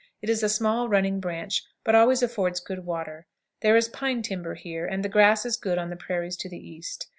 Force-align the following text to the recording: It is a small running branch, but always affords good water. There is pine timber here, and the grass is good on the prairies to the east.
It 0.19 0.31
is 0.31 0.41
a 0.41 0.49
small 0.49 0.89
running 0.89 1.19
branch, 1.19 1.63
but 1.83 1.93
always 1.93 2.23
affords 2.23 2.59
good 2.59 2.87
water. 2.87 3.27
There 3.61 3.77
is 3.77 3.87
pine 3.87 4.23
timber 4.23 4.55
here, 4.55 4.87
and 4.87 5.05
the 5.05 5.09
grass 5.09 5.45
is 5.45 5.57
good 5.57 5.77
on 5.77 5.91
the 5.91 5.95
prairies 5.95 6.37
to 6.37 6.49
the 6.49 6.57
east. 6.57 7.05